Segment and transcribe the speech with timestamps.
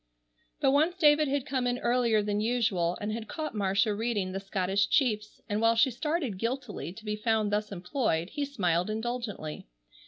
[0.59, 4.39] But once David had come in earlier than usual and had caught Marcia reading the
[4.39, 9.67] Scottish Chiefs, and while she started guiltily to be found thus employed he smiled indulgently.